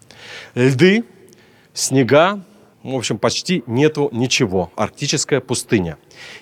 льды, 0.56 1.04
снега, 1.74 2.42
в 2.84 2.96
общем, 2.96 3.18
почти 3.18 3.64
нету 3.68 4.10
ничего. 4.12 4.72
Арктическая 4.76 5.40
пустыня. 5.40 5.98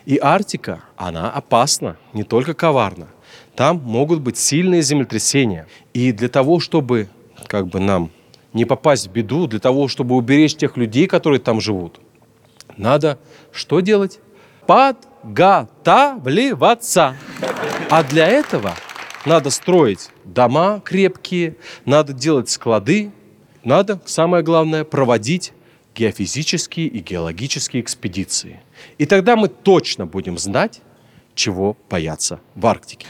И 0.05 0.17
Арктика, 0.17 0.81
она 0.95 1.29
опасна, 1.29 1.97
не 2.13 2.23
только 2.23 2.53
коварна. 2.53 3.09
Там 3.55 3.81
могут 3.83 4.21
быть 4.21 4.37
сильные 4.37 4.81
землетрясения. 4.81 5.67
И 5.93 6.13
для 6.13 6.29
того, 6.29 6.61
чтобы 6.61 7.09
как 7.47 7.67
бы 7.67 7.79
нам 7.79 8.09
не 8.53 8.65
попасть 8.65 9.07
в 9.07 9.11
беду, 9.11 9.47
для 9.47 9.59
того, 9.59 9.89
чтобы 9.89 10.15
уберечь 10.15 10.55
тех 10.55 10.77
людей, 10.77 11.07
которые 11.07 11.41
там 11.41 11.59
живут, 11.59 11.99
надо 12.77 13.19
что 13.51 13.81
делать? 13.81 14.21
Подготавливаться. 14.65 17.17
А 17.89 18.03
для 18.03 18.27
этого 18.27 18.73
надо 19.25 19.49
строить 19.49 20.11
дома 20.23 20.79
крепкие, 20.79 21.57
надо 21.85 22.13
делать 22.13 22.49
склады, 22.49 23.11
надо, 23.63 23.99
самое 24.05 24.43
главное, 24.43 24.85
проводить 24.85 25.51
геофизические 25.99 26.87
и 26.87 26.99
геологические 26.99 27.81
экспедиции. 27.81 28.61
И 28.97 29.05
тогда 29.05 29.35
мы 29.35 29.49
точно 29.49 30.05
будем 30.05 30.37
знать, 30.37 30.81
чего 31.35 31.75
бояться 31.89 32.39
в 32.55 32.65
Арктике. 32.65 33.07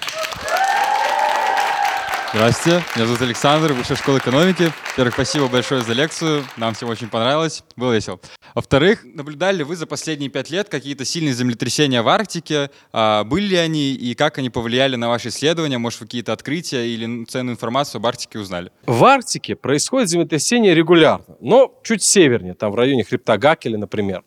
Здравствуйте, 2.31 2.83
меня 2.95 3.07
зовут 3.07 3.21
Александр, 3.23 3.73
Высшая 3.73 3.95
школа 3.95 4.19
экономики. 4.19 4.71
Во-первых, 4.91 5.15
спасибо 5.15 5.47
большое 5.47 5.81
за 5.81 5.93
лекцию, 5.93 6.45
нам 6.57 6.75
всем 6.75 6.87
очень 6.89 7.07
понравилось, 7.07 7.63
было 7.75 7.91
весело. 7.91 8.19
Во-вторых, 8.53 9.03
наблюдали 9.03 9.57
ли 9.57 9.63
вы 9.63 9.75
за 9.75 9.87
последние 9.87 10.29
пять 10.29 10.51
лет 10.51 10.69
какие-то 10.69 11.05
сильные 11.05 11.33
землетрясения 11.33 12.03
в 12.03 12.07
Арктике? 12.07 12.69
А, 12.93 13.23
были 13.23 13.47
ли 13.47 13.55
они 13.55 13.93
и 13.93 14.13
как 14.13 14.37
они 14.37 14.51
повлияли 14.51 14.95
на 14.95 15.09
ваши 15.09 15.29
исследования? 15.29 15.79
Может, 15.79 16.01
какие-то 16.01 16.31
открытия 16.31 16.85
или 16.85 17.25
ценную 17.25 17.55
информацию 17.55 17.97
об 17.97 18.05
Арктике 18.05 18.37
узнали? 18.37 18.71
В 18.85 19.03
Арктике 19.05 19.55
происходит 19.55 20.09
землетрясение 20.09 20.75
регулярно, 20.75 21.35
но 21.39 21.79
чуть 21.83 22.03
севернее, 22.03 22.53
там 22.53 22.71
в 22.71 22.75
районе 22.75 23.03
хребта 23.05 23.39
Гакеля, 23.39 23.79
например. 23.79 24.23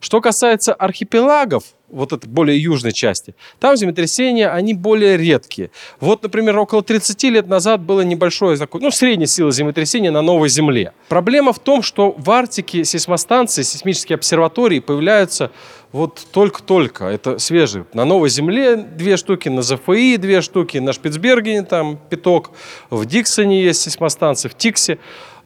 Что 0.00 0.20
касается 0.20 0.74
архипелагов, 0.74 1.64
вот 1.88 2.12
этой 2.12 2.26
более 2.28 2.60
южной 2.60 2.92
части, 2.92 3.34
там 3.60 3.76
землетрясения, 3.76 4.48
они 4.48 4.74
более 4.74 5.16
редкие. 5.16 5.70
Вот, 6.00 6.22
например, 6.22 6.58
около 6.58 6.82
30 6.82 7.22
лет 7.24 7.46
назад 7.46 7.80
было 7.80 8.00
небольшое, 8.00 8.58
ну, 8.72 8.90
средняя 8.90 9.26
сила 9.26 9.52
землетрясения 9.52 10.10
на 10.10 10.22
Новой 10.22 10.48
Земле. 10.48 10.92
Проблема 11.08 11.52
в 11.52 11.58
том, 11.58 11.82
что 11.82 12.14
в 12.16 12.30
Арктике 12.30 12.84
сейсмостанции, 12.84 13.62
сейсмические 13.62 14.16
обсерватории 14.16 14.80
появляются 14.80 15.50
вот 15.92 16.26
только-только. 16.32 17.06
Это 17.06 17.38
свежие. 17.38 17.86
На 17.92 18.04
Новой 18.04 18.28
Земле 18.28 18.76
две 18.76 19.16
штуки, 19.16 19.48
на 19.48 19.62
ЗФИ 19.62 20.16
две 20.16 20.40
штуки, 20.40 20.78
на 20.78 20.92
Шпицбергене 20.92 21.62
там 21.62 21.98
пяток, 22.10 22.50
в 22.90 23.06
Диксоне 23.06 23.62
есть 23.62 23.82
сейсмостанция, 23.82 24.50
в 24.50 24.54
Тиксе. 24.56 24.98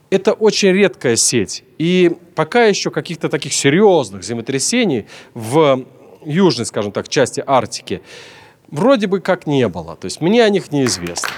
Это 0.09 0.33
очень 0.33 0.73
редкая 0.73 1.15
сеть. 1.15 1.63
И 1.77 2.11
пока 2.35 2.65
еще 2.65 2.91
каких-то 2.91 3.29
таких 3.29 3.53
серьезных 3.53 4.23
землетрясений 4.23 5.05
в 5.33 5.85
южной, 6.25 6.65
скажем 6.65 6.91
так, 6.91 7.09
части 7.09 7.43
Арктики, 7.45 8.01
вроде 8.69 9.07
бы 9.07 9.19
как 9.19 9.47
не 9.47 9.67
было. 9.67 9.95
То 9.95 10.05
есть 10.05 10.21
мне 10.21 10.43
о 10.43 10.49
них 10.49 10.71
неизвестно. 10.71 11.29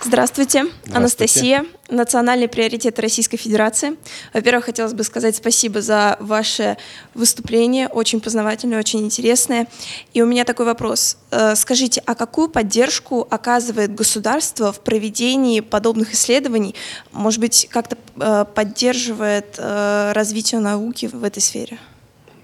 Здравствуйте. 0.00 0.60
Здравствуйте, 0.60 0.96
Анастасия, 0.96 1.66
национальный 1.90 2.48
приоритет 2.48 2.98
Российской 3.00 3.36
Федерации. 3.36 3.96
Во-первых, 4.32 4.66
хотелось 4.66 4.94
бы 4.94 5.02
сказать 5.02 5.34
спасибо 5.34 5.82
за 5.82 6.16
ваше 6.20 6.76
выступление, 7.14 7.88
очень 7.88 8.20
познавательное, 8.20 8.78
очень 8.78 9.00
интересное. 9.00 9.66
И 10.14 10.22
у 10.22 10.26
меня 10.26 10.44
такой 10.44 10.66
вопрос. 10.66 11.18
Э, 11.30 11.56
скажите, 11.56 12.00
а 12.06 12.14
какую 12.14 12.48
поддержку 12.48 13.26
оказывает 13.28 13.94
государство 13.94 14.72
в 14.72 14.80
проведении 14.80 15.60
подобных 15.60 16.14
исследований? 16.14 16.76
Может 17.10 17.40
быть, 17.40 17.68
как-то 17.70 17.98
э, 18.20 18.44
поддерживает 18.54 19.56
э, 19.58 20.12
развитие 20.14 20.60
науки 20.60 21.06
в 21.12 21.24
этой 21.24 21.40
сфере? 21.40 21.78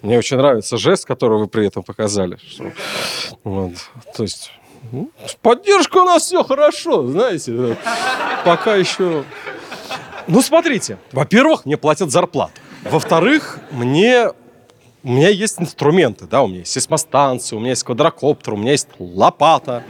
Мне 0.03 0.19
очень 0.19 0.37
нравится 0.37 0.77
жест, 0.77 1.07
который 1.07 1.39
вы 1.39 1.47
при 1.47 1.67
этом 1.67 1.83
показали. 1.83 2.37
Что, 2.47 2.73
вот, 3.45 3.73
то 4.17 4.25
есть 4.25 4.51
Поддержка 5.43 5.99
у 5.99 6.05
нас 6.05 6.25
все 6.25 6.45
хорошо, 6.45 7.07
знаете. 7.07 7.77
Пока 8.45 8.77
еще... 8.77 9.25
Ну, 10.27 10.41
смотрите. 10.43 10.99
Во-первых, 11.13 11.67
мне 11.67 11.77
платят 11.77 12.11
зарплату. 12.11 12.53
Во-вторых, 12.85 13.59
мне 13.71 14.29
у 15.05 15.09
меня 15.11 15.29
есть 15.29 15.61
инструменты, 15.61 16.27
да, 16.27 16.43
у 16.43 16.49
меня 16.49 16.61
есть 16.61 16.73
сейсмостанция, 16.73 17.59
у 17.59 17.61
меня 17.61 17.71
есть 17.71 17.85
квадрокоптер, 17.85 18.55
у 18.55 18.57
меня 18.57 18.73
есть 18.73 18.89
лопата. 18.99 19.83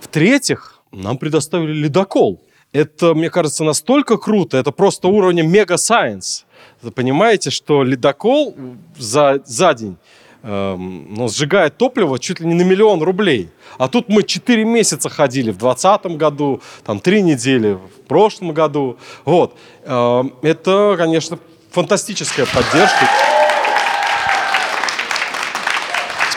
В-третьих, 0.00 0.80
нам 0.92 1.18
предоставили 1.18 1.72
ледокол. 1.72 2.40
Это, 2.72 3.14
мне 3.14 3.28
кажется, 3.30 3.64
настолько 3.64 4.16
круто, 4.18 4.56
это 4.56 4.70
просто 4.70 5.08
уровня 5.08 5.42
мега-сайенс. 5.42 6.46
Вы 6.82 6.92
понимаете, 6.92 7.50
что 7.50 7.82
ледокол 7.82 8.56
за, 8.96 9.42
за 9.44 9.74
день 9.74 9.96
эм, 10.42 11.14
ну, 11.14 11.28
сжигает 11.28 11.76
топливо 11.76 12.18
чуть 12.18 12.40
ли 12.40 12.46
не 12.46 12.54
на 12.54 12.62
миллион 12.62 13.02
рублей. 13.02 13.50
А 13.78 13.88
тут 13.88 14.08
мы 14.08 14.22
4 14.22 14.64
месяца 14.64 15.08
ходили 15.08 15.50
в 15.50 15.58
2020 15.58 16.16
году, 16.16 16.60
там 16.84 17.00
3 17.00 17.22
недели 17.22 17.72
в 17.72 18.08
прошлом 18.08 18.52
году. 18.52 18.98
Вот. 19.24 19.56
Эм, 19.84 20.34
это, 20.42 20.94
конечно, 20.98 21.38
фантастическая 21.70 22.46
поддержка. 22.46 23.06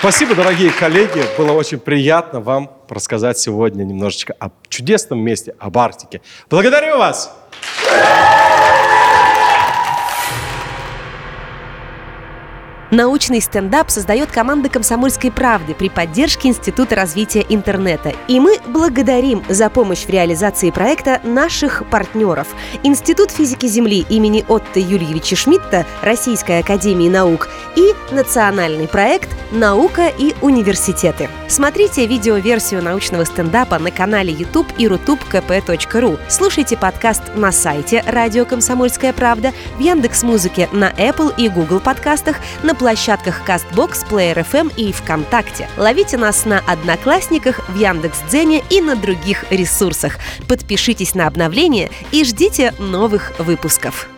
Спасибо, 0.03 0.35
дорогие 0.35 0.69
коллеги. 0.69 1.23
Было 1.37 1.53
очень 1.53 1.79
приятно 1.79 2.41
вам 2.41 2.69
рассказать 2.89 3.37
сегодня 3.37 3.83
немножечко 3.83 4.35
о 4.37 4.49
чудесном 4.67 5.19
месте, 5.19 5.55
об 5.59 5.77
Арктике. 5.77 6.19
Благодарю 6.49 6.97
вас! 6.97 7.33
Научный 12.93 13.41
стендап 13.41 13.89
создает 13.89 14.31
команда 14.31 14.69
«Комсомольской 14.69 15.31
правды» 15.31 15.73
при 15.73 15.89
поддержке 15.89 16.49
Института 16.49 16.93
развития 16.93 17.43
интернета. 17.49 18.13
И 18.27 18.39
мы 18.39 18.59
благодарим 18.67 19.43
за 19.49 19.71
помощь 19.71 20.05
в 20.05 20.09
реализации 20.11 20.69
проекта 20.69 21.19
наших 21.23 21.89
партнеров. 21.89 22.49
Институт 22.83 23.31
физики 23.31 23.65
Земли 23.65 24.05
имени 24.09 24.45
Отто 24.47 24.79
Юрьевича 24.79 25.35
Шмидта 25.35 25.87
Российской 26.03 26.59
академии 26.59 27.09
наук 27.09 27.49
и 27.75 27.93
национальный 28.13 28.87
проект 28.87 29.29
«Наука 29.51 30.11
и 30.15 30.35
университеты». 30.41 31.29
Смотрите 31.47 32.05
видеоверсию 32.05 32.83
научного 32.83 33.23
стендапа 33.23 33.79
на 33.79 33.89
канале 33.89 34.31
YouTube 34.31 34.67
и 34.77 34.85
rutubkp.ru. 34.85 36.19
Слушайте 36.29 36.77
подкаст 36.77 37.23
на 37.33 37.51
сайте 37.51 38.03
«Радио 38.05 38.45
Комсомольская 38.45 39.13
правда», 39.13 39.51
в 39.77 39.79
Яндекс.Музыке, 39.79 40.69
на 40.71 40.91
Apple 40.91 41.33
и 41.37 41.49
Google 41.49 41.79
подкастах, 41.79 42.35
на 42.61 42.75
площадках 42.83 43.47
CastBox, 43.47 44.05
Player 44.09 44.45
FM 44.45 44.69
и 44.75 44.91
ВКонтакте. 44.91 45.69
Ловите 45.77 46.17
нас 46.17 46.43
на 46.43 46.59
Одноклассниках, 46.67 47.69
в 47.69 47.79
Яндекс.Дзене 47.79 48.61
и 48.69 48.81
на 48.81 48.97
других 48.97 49.45
ресурсах. 49.51 50.17
Подпишитесь 50.49 51.15
на 51.15 51.27
обновления 51.27 51.89
и 52.11 52.25
ждите 52.25 52.73
новых 52.79 53.31
выпусков. 53.39 54.09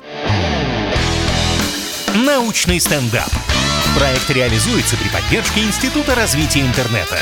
Научный 2.15 2.79
стендап. 2.79 3.29
Проект 3.95 4.31
реализуется 4.31 4.97
при 4.97 5.09
поддержке 5.09 5.61
Института 5.61 6.15
развития 6.15 6.61
интернета. 6.61 7.19